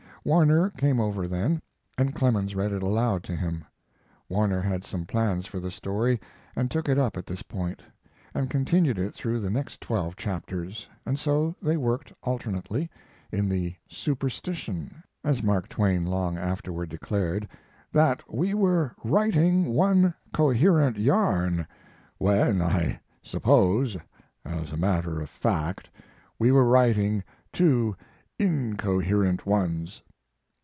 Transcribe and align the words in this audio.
Warner 0.23 0.69
came 0.77 0.99
over 0.99 1.27
then, 1.27 1.63
and 1.97 2.13
Clemens 2.13 2.53
read 2.53 2.71
it 2.71 2.83
aloud 2.83 3.23
to 3.23 3.35
him. 3.35 3.65
Warner 4.29 4.61
had 4.61 4.83
some 4.83 5.03
plans 5.03 5.47
for 5.47 5.59
the 5.59 5.71
story, 5.71 6.21
and 6.55 6.69
took 6.69 6.87
it 6.87 6.99
up 6.99 7.17
at 7.17 7.25
this 7.25 7.41
point, 7.41 7.81
and 8.35 8.47
continued 8.47 8.99
it 8.99 9.15
through 9.15 9.39
the 9.39 9.49
next 9.49 9.81
twelve 9.81 10.15
chapters; 10.15 10.87
and 11.07 11.17
so 11.17 11.55
they 11.59 11.75
worked 11.75 12.13
alternately, 12.21 12.87
"in 13.31 13.49
the 13.49 13.73
superstition," 13.89 15.01
as 15.23 15.41
Mark 15.41 15.67
Twain 15.67 16.05
long 16.05 16.37
afterward 16.37 16.89
declared, 16.89 17.47
"that 17.91 18.21
we 18.31 18.53
were 18.53 18.93
writing 19.03 19.73
one 19.73 20.13
coherent 20.31 20.99
yarn, 20.99 21.65
when 22.19 22.61
I 22.61 22.99
suppose, 23.23 23.97
as 24.45 24.71
a 24.71 24.77
matter 24.77 25.19
of 25.19 25.31
fact, 25.31 25.89
we 26.37 26.51
were 26.51 26.65
writing 26.69 27.23
two 27.51 27.95
incoherent 28.37 29.47
ones." 29.47 30.03